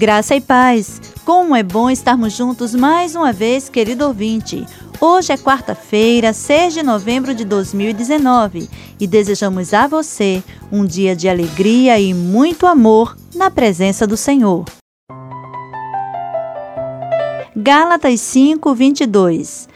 [0.00, 0.98] Graça e paz.
[1.26, 4.64] Como é bom estarmos juntos mais uma vez, querido ouvinte.
[4.98, 10.42] Hoje é quarta-feira, 6 de novembro de 2019 e desejamos a você
[10.72, 14.64] um dia de alegria e muito amor na presença do Senhor.
[17.54, 19.68] Gálatas 5, 22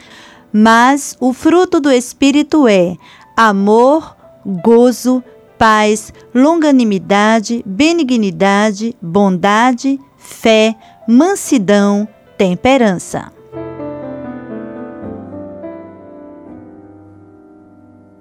[0.51, 2.97] Mas o fruto do Espírito é
[3.37, 4.17] amor,
[4.65, 5.23] gozo,
[5.59, 10.75] paz, longanimidade, benignidade, bondade, fé,
[11.07, 13.33] mansidão, temperança.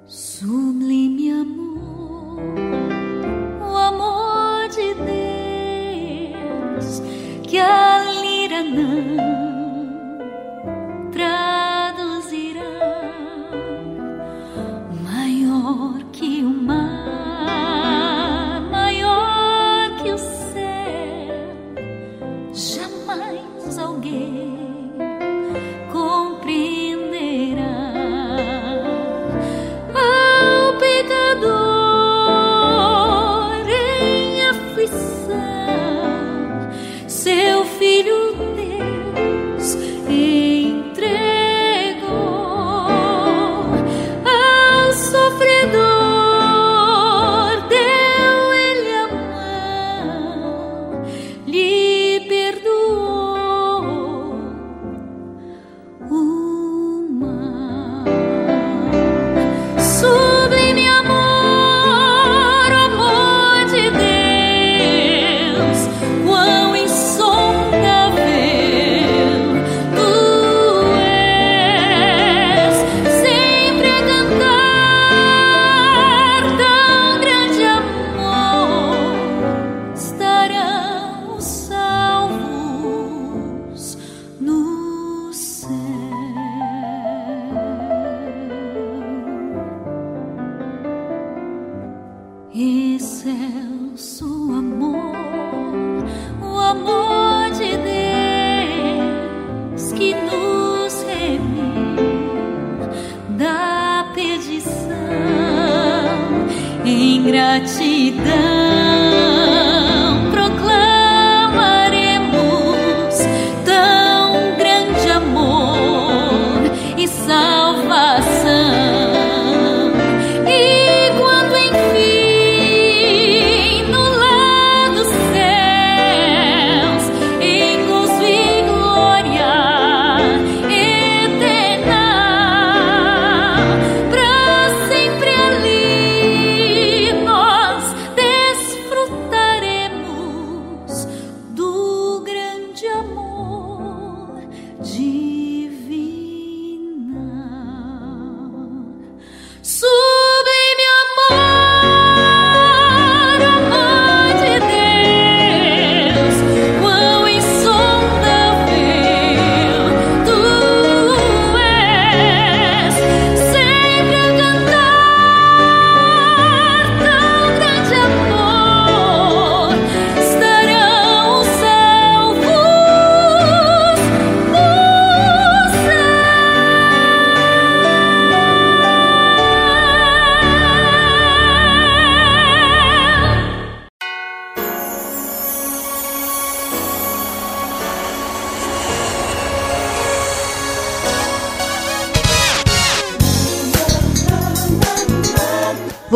[0.06, 2.40] Sublime amor,
[3.62, 5.14] o amor de Deus
[7.48, 9.33] que a lira não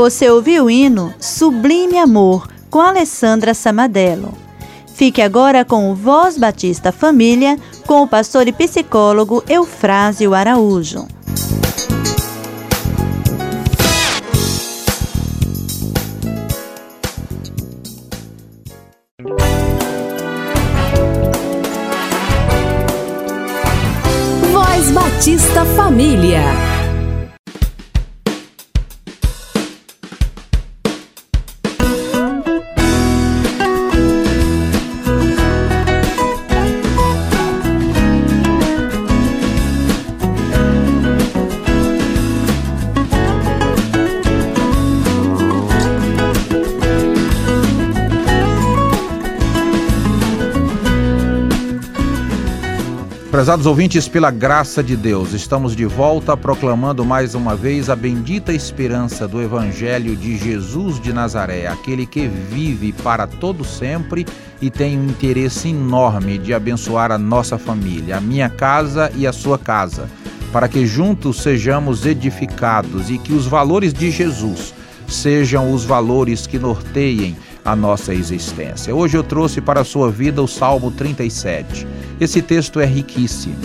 [0.08, 4.34] Você ouviu o hino Sublime Amor com Alessandra Samadello.
[4.96, 11.06] Fique agora com o Voz Batista Família com o pastor e psicólogo Eufrásio Araújo.
[24.54, 26.77] Voz Batista Família.
[53.48, 58.52] Prezados ouvintes, pela graça de Deus, estamos de volta proclamando mais uma vez a bendita
[58.52, 64.28] esperança do Evangelho de Jesus de Nazaré, aquele que vive para todo sempre
[64.62, 69.32] e tem um interesse enorme de abençoar a nossa família, a minha casa e a
[69.32, 70.10] sua casa,
[70.52, 74.74] para que juntos sejamos edificados e que os valores de Jesus
[75.08, 77.38] sejam os valores que norteiem
[77.68, 78.96] a nossa existência.
[78.96, 81.86] Hoje eu trouxe para a sua vida o Salmo 37.
[82.18, 83.58] Esse texto é riquíssimo.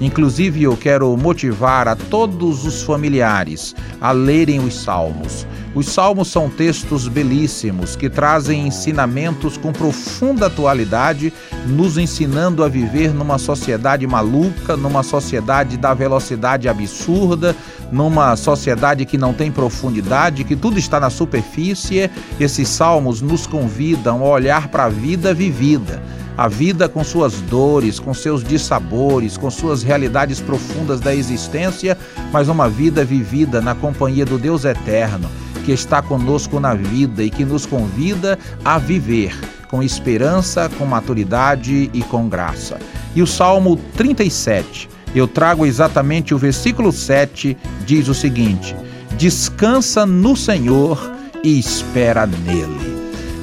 [0.00, 5.46] Inclusive, eu quero motivar a todos os familiares a lerem os salmos.
[5.74, 11.32] Os salmos são textos belíssimos que trazem ensinamentos com profunda atualidade,
[11.66, 17.54] nos ensinando a viver numa sociedade maluca, numa sociedade da velocidade absurda,
[17.92, 22.10] numa sociedade que não tem profundidade, que tudo está na superfície.
[22.40, 26.02] Esses salmos nos convidam a olhar para a vida vivida
[26.36, 31.96] a vida com suas dores, com seus dissabores, com suas realidades profundas da existência,
[32.32, 35.28] mas uma vida vivida na companhia do Deus eterno
[35.66, 39.36] que está conosco na vida e que nos convida a viver
[39.68, 42.78] com esperança, com maturidade e com graça.
[43.16, 48.76] E o Salmo 37, eu trago exatamente o versículo 7, diz o seguinte:
[49.18, 51.12] Descansa no Senhor
[51.42, 52.95] e espera nele.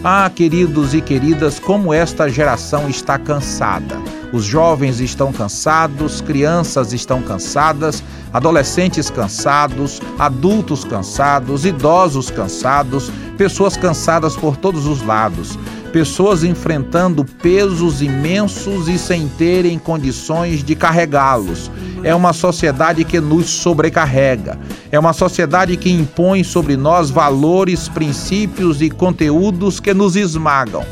[0.06, 3.98] Ah, queridos e queridas, como esta geração está cansada.
[4.34, 8.04] Os jovens estão cansados, crianças estão cansadas,
[8.34, 15.58] adolescentes cansados, adultos cansados, idosos cansados, pessoas cansadas por todos os lados,
[15.94, 21.70] pessoas enfrentando pesos imensos e sem terem condições de carregá-los.
[22.04, 24.58] É uma sociedade que nos sobrecarrega.
[24.92, 30.84] É uma sociedade que impõe sobre nós valores, princípios e conteúdos que nos esmagam.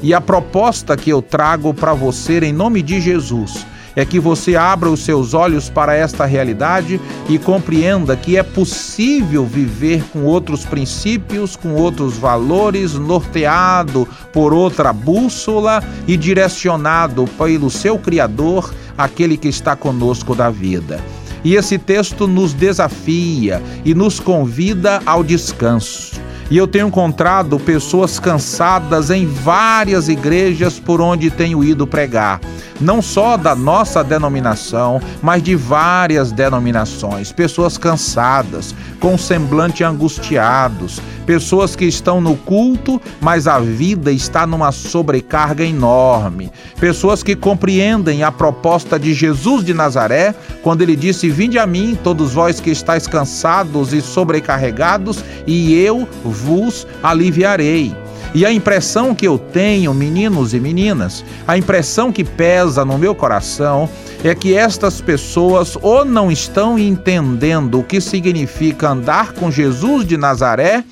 [0.00, 3.66] E a proposta que eu trago para você em nome de Jesus
[3.96, 7.00] é que você abra os seus olhos para esta realidade
[7.30, 14.92] e compreenda que é possível viver com outros princípios, com outros valores, norteado por outra
[14.92, 21.00] bússola e direcionado pelo seu Criador, aquele que está conosco da vida.
[21.42, 26.20] E esse texto nos desafia e nos convida ao descanso.
[26.50, 32.40] E eu tenho encontrado pessoas cansadas em várias igrejas por onde tenho ido pregar
[32.80, 37.32] não só da nossa denominação, mas de várias denominações.
[37.32, 44.72] Pessoas cansadas, com semblante angustiados, pessoas que estão no culto, mas a vida está numa
[44.72, 46.50] sobrecarga enorme.
[46.78, 51.98] Pessoas que compreendem a proposta de Jesus de Nazaré, quando ele disse: Vinde a mim,
[52.02, 58.05] todos vós que estáis cansados e sobrecarregados, e eu vos aliviarei.
[58.36, 63.14] E a impressão que eu tenho, meninos e meninas, a impressão que pesa no meu
[63.14, 63.88] coração
[64.22, 70.18] é que estas pessoas ou não estão entendendo o que significa andar com Jesus de
[70.18, 70.84] Nazaré,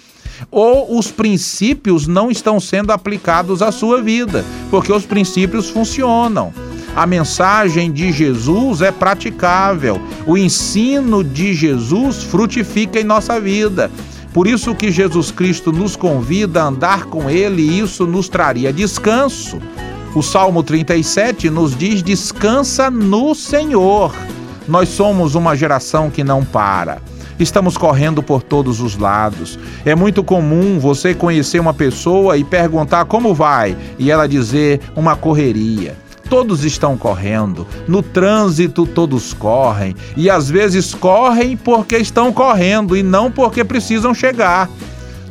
[0.50, 6.50] ou os princípios não estão sendo aplicados à sua vida, porque os princípios funcionam.
[6.96, 13.90] A mensagem de Jesus é praticável, o ensino de Jesus frutifica em nossa vida.
[14.34, 18.72] Por isso que Jesus Cristo nos convida a andar com Ele e isso nos traria
[18.72, 19.60] descanso.
[20.12, 24.12] O Salmo 37 nos diz: descansa no Senhor.
[24.66, 27.00] Nós somos uma geração que não para.
[27.38, 29.56] Estamos correndo por todos os lados.
[29.84, 35.14] É muito comum você conhecer uma pessoa e perguntar como vai e ela dizer uma
[35.14, 37.66] correria todos estão correndo.
[37.86, 39.94] No trânsito, todos correm.
[40.16, 44.68] E às vezes correm porque estão correndo e não porque precisam chegar.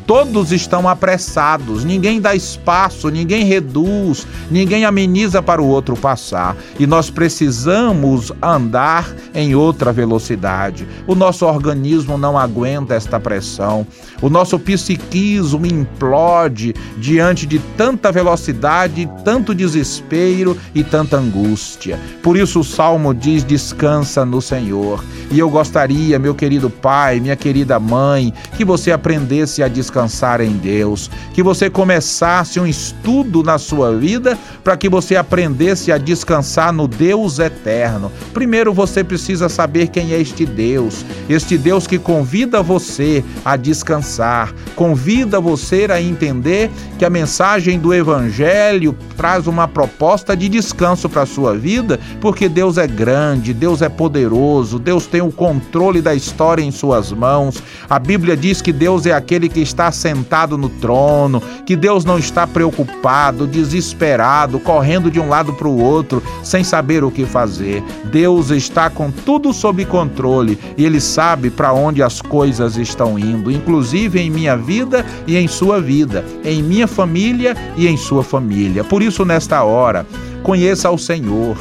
[0.06, 6.58] Todos estão apressados, ninguém dá espaço, ninguém reduz, ninguém ameniza para o outro passar.
[6.78, 10.86] E nós precisamos andar em outra velocidade.
[11.08, 13.88] O nosso organismo não aguenta esta pressão.
[14.22, 21.98] O nosso psiquismo implode diante de tanta velocidade, tanto desespero e tanta angústia.
[22.22, 25.04] Por isso o salmo diz: descansa no Senhor.
[25.32, 30.42] E eu gostaria, meu querido pai, minha querida mãe, que você aprendesse a descansar descansar
[30.42, 36.00] em Deus, que você começasse um estudo na sua vida para que você aprendesse a
[36.00, 38.12] descansar no Deus eterno.
[38.34, 44.52] Primeiro você precisa saber quem é este Deus, este Deus que convida você a descansar,
[44.76, 51.22] convida você a entender que a mensagem do Evangelho traz uma proposta de descanso para
[51.22, 56.16] a sua vida, porque Deus é grande, Deus é poderoso, Deus tem o controle da
[56.16, 57.62] história em suas mãos.
[57.90, 62.06] A Bíblia diz que Deus é aquele que está está sentado no trono, que Deus
[62.06, 67.26] não está preocupado, desesperado, correndo de um lado para o outro, sem saber o que
[67.26, 67.84] fazer.
[68.06, 73.52] Deus está com tudo sob controle e Ele sabe para onde as coisas estão indo,
[73.52, 78.84] inclusive em minha vida e em sua vida, em minha família e em sua família.
[78.84, 80.06] Por isso, nesta hora,
[80.44, 81.58] conheça ao Senhor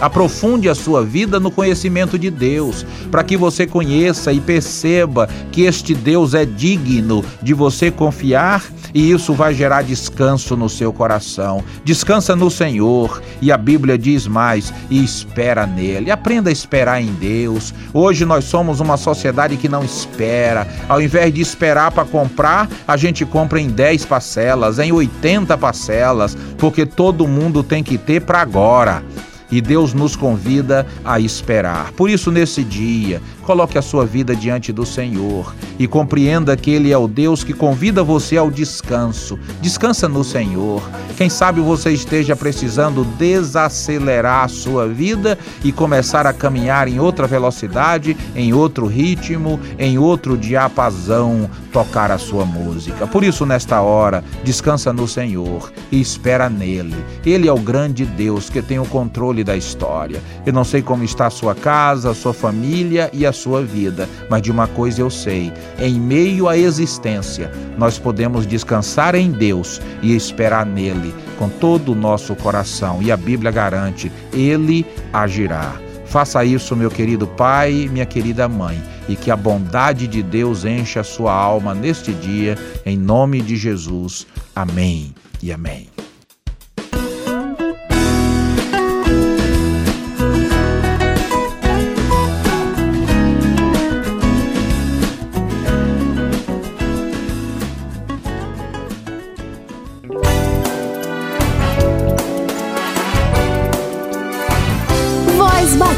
[0.00, 5.62] Aprofunde a sua vida no conhecimento de Deus, para que você conheça e perceba que
[5.62, 8.62] este Deus é digno de você confiar
[8.94, 11.64] e isso vai gerar descanso no seu coração.
[11.84, 16.12] Descansa no Senhor e a Bíblia diz mais: e espera nele.
[16.12, 17.74] Aprenda a esperar em Deus.
[17.92, 20.66] Hoje nós somos uma sociedade que não espera.
[20.88, 26.36] Ao invés de esperar para comprar, a gente compra em 10 parcelas, em 80 parcelas,
[26.56, 29.02] porque todo mundo tem que ter para agora
[29.50, 31.92] e Deus nos convida a esperar.
[31.92, 36.90] Por isso, nesse dia, coloque a sua vida diante do Senhor e compreenda que Ele
[36.90, 39.38] é o Deus que convida você ao descanso.
[39.60, 40.82] Descansa no Senhor.
[41.16, 47.26] Quem sabe você esteja precisando desacelerar a sua vida e começar a caminhar em outra
[47.26, 53.06] velocidade, em outro ritmo, em outro diapasão, tocar a sua música.
[53.06, 56.96] Por isso, nesta hora, descansa no Senhor e espera nele.
[57.24, 60.22] Ele é o grande Deus que tem o controle da história.
[60.46, 64.08] Eu não sei como está a sua casa, a sua família e a sua vida,
[64.30, 69.80] mas de uma coisa eu sei: em meio à existência, nós podemos descansar em Deus
[70.02, 73.02] e esperar nele com todo o nosso coração.
[73.02, 75.74] E a Bíblia garante: ele agirá.
[76.06, 81.00] Faça isso, meu querido pai, minha querida mãe, e que a bondade de Deus encha
[81.00, 84.24] a sua alma neste dia, em nome de Jesus.
[84.54, 85.12] Amém
[85.42, 85.93] e amém.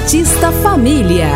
[0.07, 1.27] Batista Família.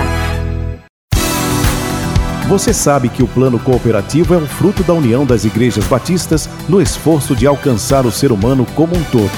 [2.48, 6.80] Você sabe que o plano cooperativo é um fruto da união das igrejas batistas no
[6.80, 9.32] esforço de alcançar o ser humano como um todo.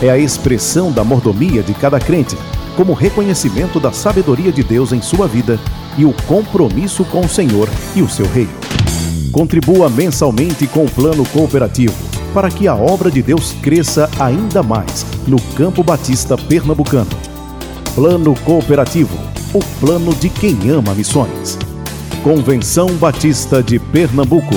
[0.00, 2.38] É a expressão da mordomia de cada crente,
[2.74, 5.60] como reconhecimento da sabedoria de Deus em sua vida
[5.98, 8.54] e o compromisso com o Senhor e o seu reino.
[9.30, 11.92] Contribua mensalmente com o plano cooperativo
[12.32, 17.23] para que a obra de Deus cresça ainda mais no Campo Batista Pernambucano
[17.94, 19.16] Plano Cooperativo,
[19.54, 21.56] o plano de quem ama missões.
[22.24, 24.52] Convenção Batista de Pernambuco.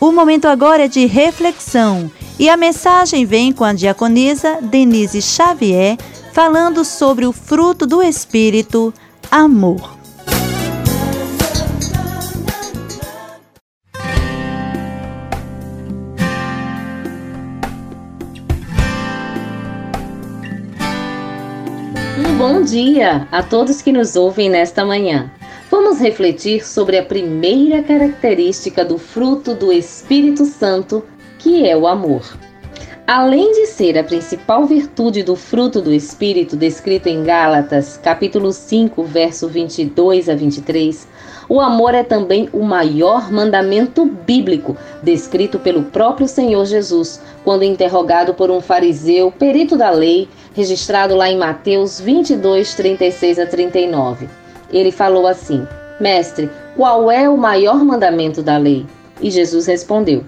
[0.00, 5.98] O momento agora é de reflexão e a mensagem vem com a diaconisa Denise Xavier
[6.32, 8.94] falando sobre o fruto do Espírito,
[9.30, 9.99] amor.
[22.70, 25.28] Dia a todos que nos ouvem nesta manhã.
[25.68, 31.04] Vamos refletir sobre a primeira característica do fruto do Espírito Santo,
[31.36, 32.22] que é o amor.
[33.04, 39.02] Além de ser a principal virtude do fruto do Espírito descrito em Gálatas, capítulo 5,
[39.02, 41.08] verso 22 a 23,
[41.50, 48.32] o amor é também o maior mandamento bíblico, descrito pelo próprio Senhor Jesus, quando interrogado
[48.32, 54.28] por um fariseu, perito da lei, registrado lá em Mateus 22, 36 a 39.
[54.72, 55.66] Ele falou assim:
[55.98, 58.86] Mestre, qual é o maior mandamento da lei?
[59.20, 60.22] E Jesus respondeu: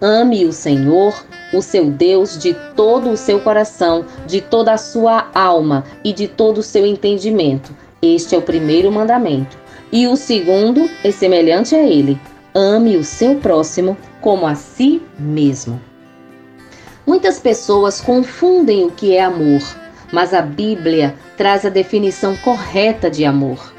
[0.00, 1.14] Ame o Senhor,
[1.52, 6.26] o seu Deus, de todo o seu coração, de toda a sua alma e de
[6.26, 7.72] todo o seu entendimento.
[8.02, 9.63] Este é o primeiro mandamento.
[9.94, 12.18] E o segundo é semelhante a ele:
[12.52, 15.80] ame o seu próximo como a si mesmo.
[17.06, 19.62] Muitas pessoas confundem o que é amor,
[20.12, 23.72] mas a Bíblia traz a definição correta de amor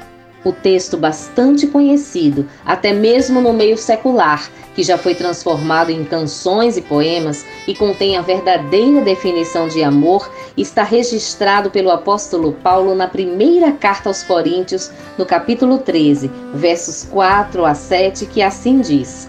[0.46, 6.76] o texto bastante conhecido, até mesmo no meio secular, que já foi transformado em canções
[6.76, 13.08] e poemas e contém a verdadeira definição de amor, está registrado pelo apóstolo Paulo na
[13.08, 19.28] primeira carta aos Coríntios, no capítulo 13, versos 4 a 7, que assim diz: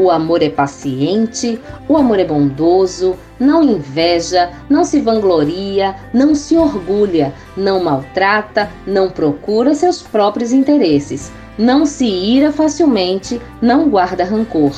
[0.00, 6.56] o amor é paciente, o amor é bondoso, não inveja, não se vangloria, não se
[6.56, 14.72] orgulha, não maltrata, não procura seus próprios interesses, não se ira facilmente, não guarda rancor.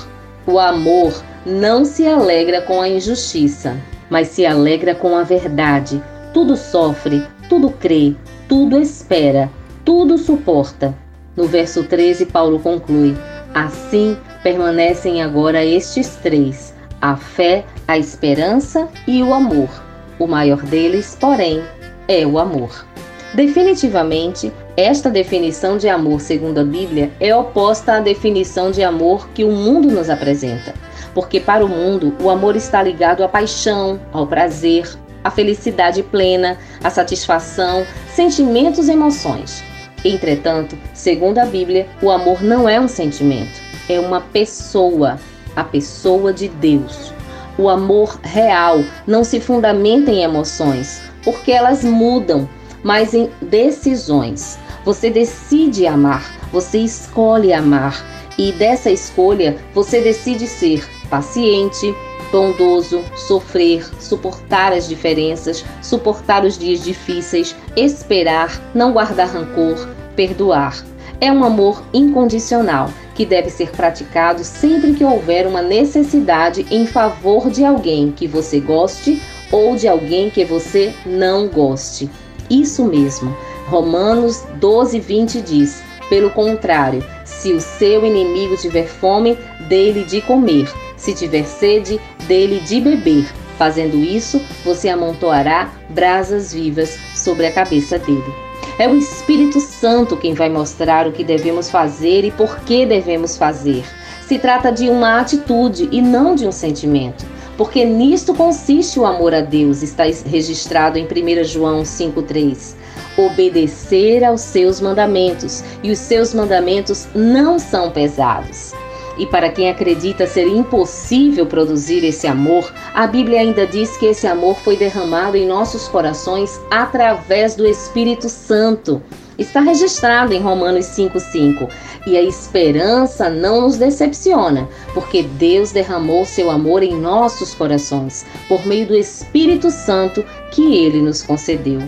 [0.45, 1.15] O amor
[1.47, 3.77] não se alegra com a injustiça,
[4.13, 6.03] mas se alegra com a verdade.
[6.35, 8.15] Tudo sofre, tudo crê,
[8.47, 9.51] tudo espera,
[9.87, 10.95] tudo suporta.
[11.35, 13.17] No verso 13, Paulo conclui:
[13.55, 19.71] Assim permanecem agora estes três: a fé, a esperança e o amor.
[20.19, 21.63] O maior deles, porém,
[22.07, 22.85] é o amor.
[23.33, 29.43] Definitivamente, esta definição de amor, segundo a Bíblia, é oposta à definição de amor que
[29.43, 30.75] o mundo nos apresenta.
[31.15, 34.89] Porque para o mundo, o amor está ligado à paixão, ao prazer,
[35.23, 39.63] à felicidade plena, à satisfação, sentimentos e emoções.
[40.05, 45.19] Entretanto, segundo a Bíblia, o amor não é um sentimento, é uma pessoa,
[45.55, 47.13] a pessoa de Deus.
[47.57, 52.49] O amor real não se fundamenta em emoções, porque elas mudam,
[52.83, 54.59] mas em decisões.
[54.85, 58.05] Você decide amar, você escolhe amar,
[58.37, 61.95] e dessa escolha você decide ser paciente,
[62.33, 70.83] bondoso, sofrer, suportar as diferenças, suportar os dias difíceis, esperar, não guardar rancor, perdoar.
[71.21, 77.51] É um amor incondicional que deve ser praticado sempre que houver uma necessidade em favor
[77.51, 79.21] de alguém que você goste
[79.53, 82.11] ou de alguém que você não goste.
[82.49, 83.37] Isso mesmo.
[83.67, 89.37] Romanos 12, 20 diz: Pelo contrário, se o seu inimigo tiver fome,
[89.69, 93.27] dele de comer se tiver sede, dele de beber.
[93.59, 98.33] Fazendo isso, você amontoará brasas vivas sobre a cabeça dele.
[98.79, 103.37] É o Espírito Santo quem vai mostrar o que devemos fazer e por que devemos
[103.37, 103.85] fazer.
[104.27, 109.35] Se trata de uma atitude e não de um sentimento, porque nisto consiste o amor
[109.35, 112.75] a Deus, está registrado em 1 João 5,3.
[113.19, 118.73] Obedecer aos seus mandamentos, e os seus mandamentos não são pesados.
[119.19, 124.27] E para quem acredita ser impossível produzir esse amor, a Bíblia ainda diz que esse
[124.27, 129.03] amor foi derramado em nossos corações através do Espírito Santo.
[129.39, 131.69] Está registrado em Romanos 5,5.
[132.07, 138.67] E a esperança não nos decepciona, porque Deus derramou seu amor em nossos corações, por
[138.67, 141.81] meio do Espírito Santo que ele nos concedeu.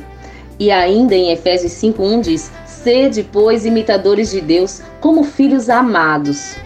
[0.58, 6.56] E ainda em Efésios 5,1 diz: Sede, pois, imitadores de Deus, como filhos amados.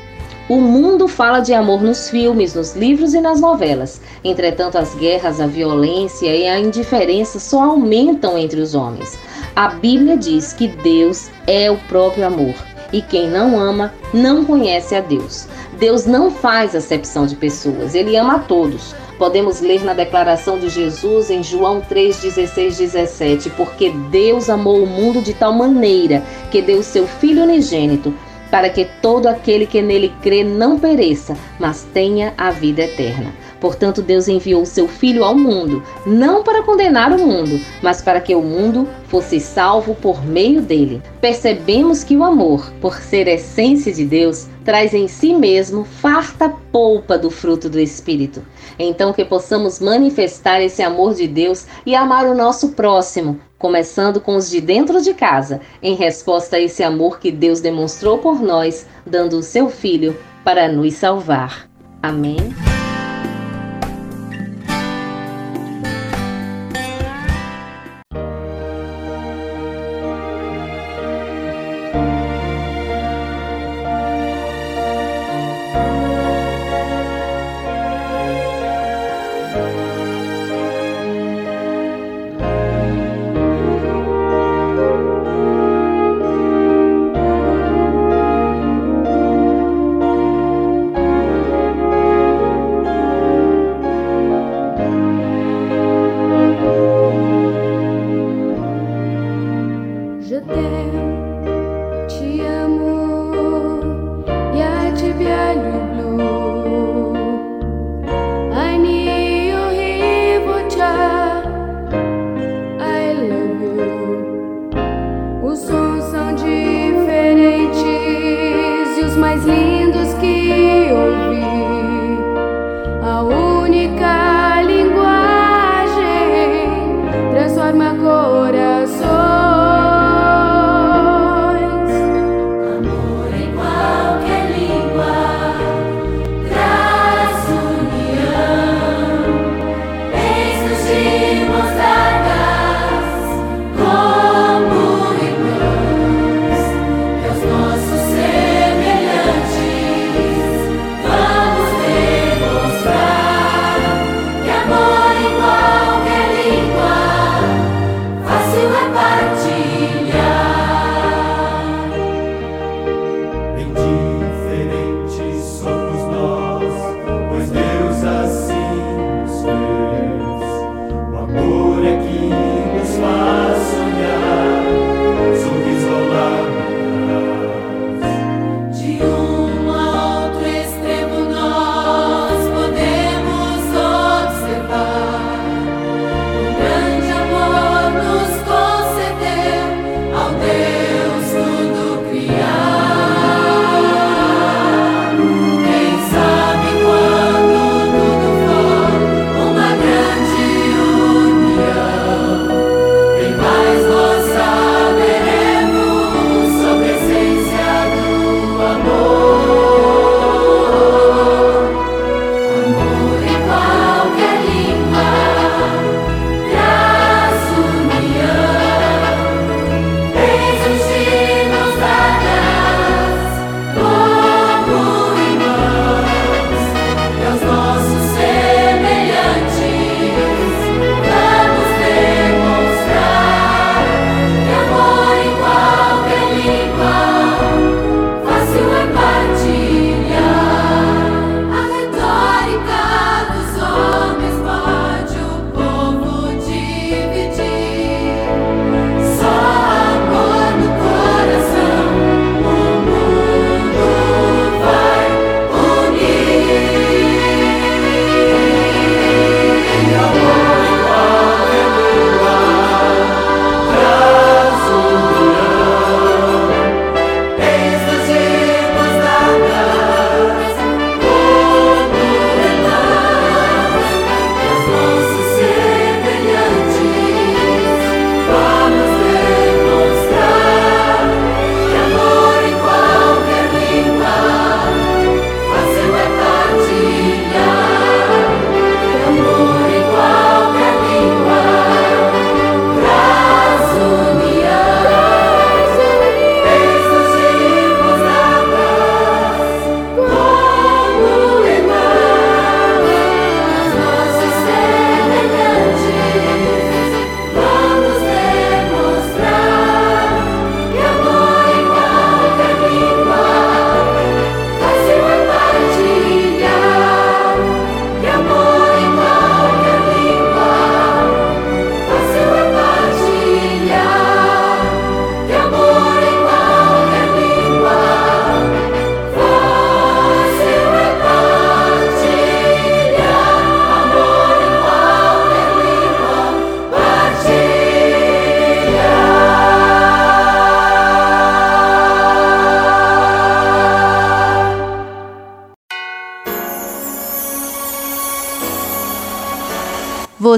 [0.49, 4.01] O mundo fala de amor nos filmes, nos livros e nas novelas.
[4.25, 9.19] Entretanto, as guerras, a violência e a indiferença só aumentam entre os homens.
[9.55, 12.55] A Bíblia diz que Deus é o próprio amor
[12.91, 15.47] e quem não ama não conhece a Deus.
[15.79, 18.95] Deus não faz acepção de pessoas, ele ama a todos.
[19.19, 25.21] Podemos ler na declaração de Jesus em João 3,16, 17: Porque Deus amou o mundo
[25.21, 28.15] de tal maneira que deu seu Filho unigênito
[28.51, 33.33] para que todo aquele que nele crê não pereça, mas tenha a vida eterna.
[33.61, 38.35] Portanto, Deus enviou seu Filho ao mundo, não para condenar o mundo, mas para que
[38.35, 41.03] o mundo fosse salvo por meio dele.
[41.21, 47.19] Percebemos que o amor, por ser essência de Deus, traz em si mesmo farta polpa
[47.19, 48.43] do fruto do Espírito.
[48.79, 54.37] Então, que possamos manifestar esse amor de Deus e amar o nosso próximo, começando com
[54.37, 58.87] os de dentro de casa, em resposta a esse amor que Deus demonstrou por nós,
[59.05, 61.69] dando o seu Filho para nos salvar.
[62.03, 62.37] Amém.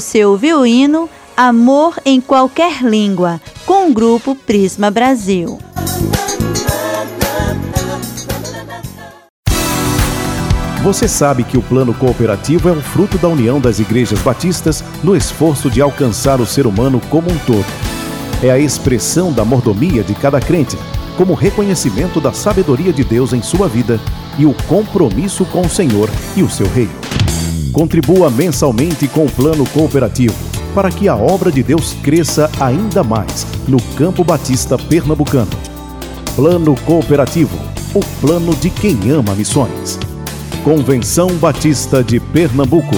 [0.00, 5.58] Você ouviu o hino Amor em Qualquer Língua, com o grupo Prisma Brasil.
[10.82, 15.14] Você sabe que o plano cooperativo é um fruto da união das igrejas batistas no
[15.14, 17.66] esforço de alcançar o ser humano como um todo.
[18.42, 20.78] É a expressão da mordomia de cada crente,
[21.18, 24.00] como reconhecimento da sabedoria de Deus em sua vida
[24.38, 27.09] e o compromisso com o Senhor e o seu reino.
[27.72, 30.35] Contribua mensalmente com o plano cooperativo
[30.74, 35.50] para que a obra de Deus cresça ainda mais no Campo Batista Pernambucano.
[36.35, 37.56] Plano Cooperativo,
[37.94, 39.98] o plano de quem ama missões.
[40.64, 42.96] Convenção Batista de Pernambuco.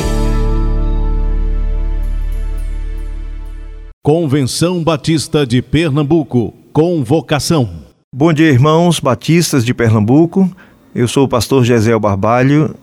[4.03, 6.53] Convenção Batista de Pernambuco.
[6.73, 7.69] Convocação.
[8.15, 10.51] Bom dia, irmãos batistas de Pernambuco.
[10.95, 12.75] Eu sou o pastor Gesel Barbalho,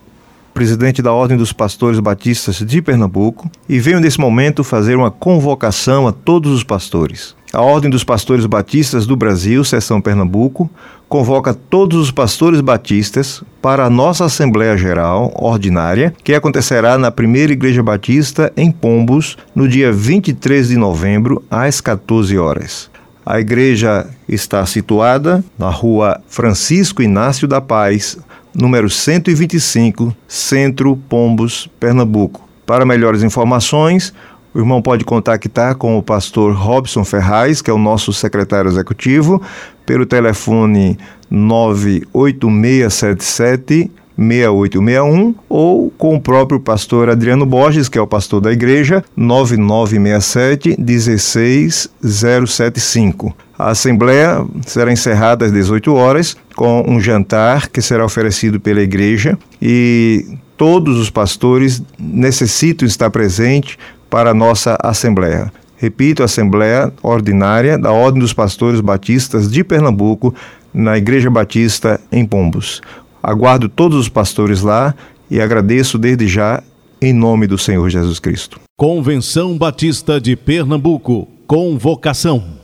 [0.59, 6.05] presidente da Ordem dos Pastores Batistas de Pernambuco, e venho nesse momento fazer uma convocação
[6.05, 7.33] a todos os pastores.
[7.53, 10.69] A Ordem dos Pastores Batistas do Brasil, Seção Pernambuco,
[11.07, 17.53] convoca todos os pastores batistas para a nossa Assembleia Geral Ordinária, que acontecerá na Primeira
[17.53, 22.91] Igreja Batista em Pombos, no dia 23 de novembro, às 14 horas.
[23.25, 28.17] A igreja está situada na rua Francisco Inácio da Paz,
[28.53, 32.47] número 125, Centro Pombos, Pernambuco.
[32.65, 34.13] Para melhores informações,
[34.53, 39.41] o irmão pode contactar com o pastor Robson Ferraz, que é o nosso secretário executivo,
[39.85, 40.97] pelo telefone
[41.29, 49.01] 98677 6861 ou com o próprio pastor Adriano Borges, que é o pastor da igreja,
[49.15, 53.33] 9967 16075.
[53.59, 59.37] A assembleia será encerrada às 18 horas com um jantar que será oferecido pela igreja
[59.61, 63.77] e todos os pastores necessitam estar presentes
[64.09, 65.51] para a nossa assembleia.
[65.75, 70.33] Repito, Assembleia Ordinária da Ordem dos Pastores Batistas de Pernambuco,
[70.73, 72.81] na Igreja Batista em Pombos.
[73.21, 74.95] Aguardo todos os pastores lá
[75.29, 76.63] e agradeço desde já
[77.01, 78.59] em nome do Senhor Jesus Cristo.
[78.77, 81.27] Convenção Batista de Pernambuco.
[81.45, 82.58] Convocação.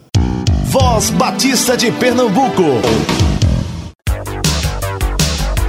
[0.78, 2.82] Voz Batista de Pernambuco.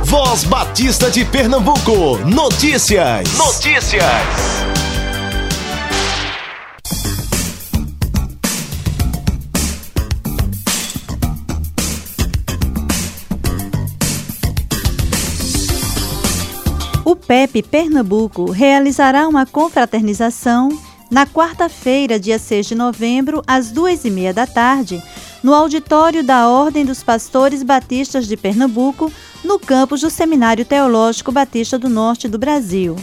[0.02, 2.18] Voz Batista de Pernambuco.
[2.26, 3.32] Notícias.
[3.38, 4.02] Notícias.
[17.04, 20.68] O PEP Pernambuco realizará uma confraternização
[21.10, 25.02] na quarta-feira, dia 6 de novembro, às duas e meia da tarde,
[25.42, 29.12] no auditório da Ordem dos Pastores Batistas de Pernambuco,
[29.44, 32.96] no campus do Seminário Teológico Batista do Norte do Brasil,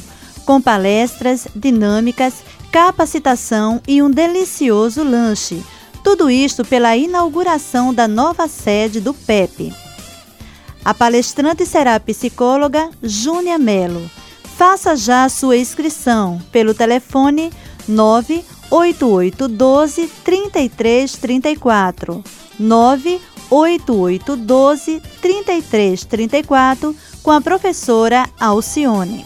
[0.46, 5.64] com palestras, dinâmicas, capacitação e um delicioso lanche.
[6.04, 9.72] Tudo isto pela inauguração da nova sede do PEP.
[10.84, 14.12] A palestrante será a psicóloga Júnia Melo.
[14.58, 17.54] Faça já sua inscrição pelo telefone
[17.88, 22.24] 98812 3334.
[22.60, 29.26] 98812 3334 com a professora Alcione.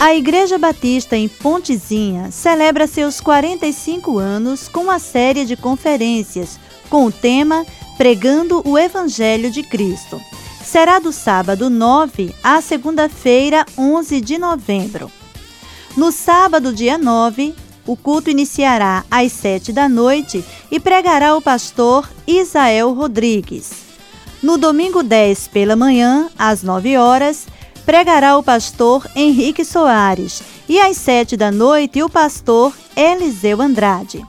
[0.00, 7.04] A Igreja Batista em Pontezinha celebra seus 45 anos com uma série de conferências com
[7.04, 7.66] o tema
[7.98, 10.18] Pregando o Evangelho de Cristo.
[10.70, 15.10] Será do sábado 9 à segunda-feira 11 de novembro.
[15.96, 22.08] No sábado, dia 9, o culto iniciará às 7 da noite e pregará o pastor
[22.24, 23.72] Isael Rodrigues.
[24.40, 27.48] No domingo 10 pela manhã, às 9 horas,
[27.84, 34.24] pregará o pastor Henrique Soares e às sete da noite o pastor Eliseu Andrade.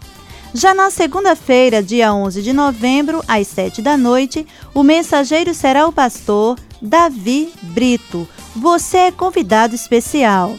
[0.53, 5.93] Já na segunda-feira, dia 11 de novembro, às sete da noite, o mensageiro será o
[5.93, 8.27] pastor Davi Brito.
[8.53, 10.57] Você é convidado especial.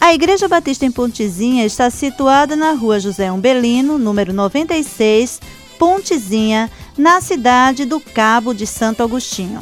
[0.00, 5.40] A Igreja Batista em Pontezinha está situada na rua José Umbelino, número 96,
[5.80, 9.60] Pontezinha, na cidade do Cabo de Santo Agostinho.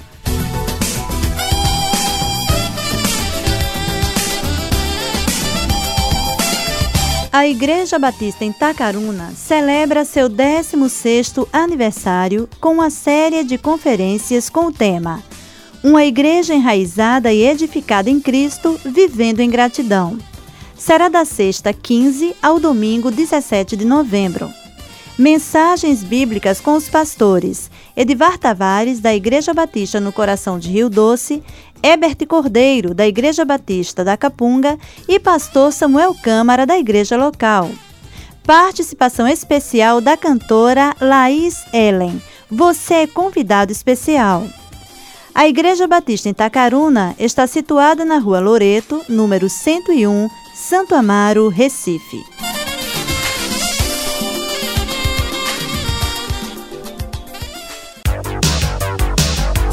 [7.36, 14.68] A Igreja Batista em Tacaruna celebra seu 16º aniversário com uma série de conferências com
[14.68, 15.22] o tema
[15.84, 20.16] Uma igreja enraizada e edificada em Cristo, vivendo em gratidão.
[20.78, 24.50] Será da sexta 15 ao domingo 17 de novembro.
[25.18, 31.42] Mensagens bíblicas com os pastores Edivar Tavares, da Igreja Batista no Coração de Rio Doce,
[31.82, 37.70] Ebert Cordeiro, da Igreja Batista da Capunga, e pastor Samuel Câmara, da igreja local.
[38.44, 42.20] Participação especial da cantora Laís Ellen.
[42.50, 44.44] Você é convidado especial.
[45.34, 52.24] A Igreja Batista em Tacaruna está situada na Rua Loreto, número 101, Santo Amaro, Recife.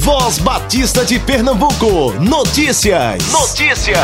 [0.04, 2.12] Voz Batista de Pernambuco.
[2.20, 3.26] Notícias.
[3.32, 3.98] Notícias.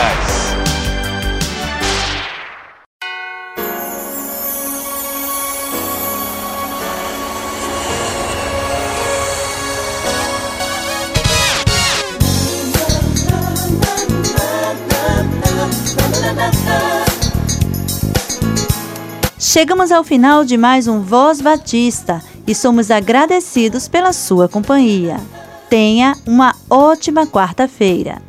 [19.37, 25.19] Chegamos ao final de mais um Voz Batista e somos agradecidos pela sua companhia.
[25.69, 28.21] Tenha uma ótima quarta-feira.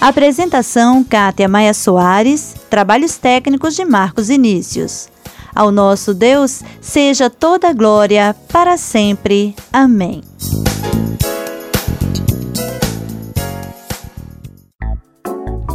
[0.00, 5.08] Apresentação: Kátia Maia Soares, trabalhos técnicos de Marcos Inícios.
[5.54, 9.54] Ao nosso Deus seja toda glória para sempre.
[9.72, 10.22] Amém.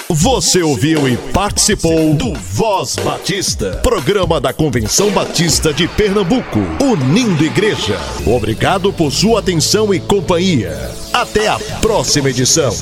[0.09, 7.99] Você ouviu e participou do Voz Batista, programa da Convenção Batista de Pernambuco, unindo igreja.
[8.25, 10.89] Obrigado por sua atenção e companhia.
[11.13, 12.73] Até a próxima edição.